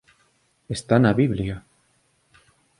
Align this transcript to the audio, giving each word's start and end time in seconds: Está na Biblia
Está 0.75 0.95
na 0.99 1.11
Biblia 1.21 1.55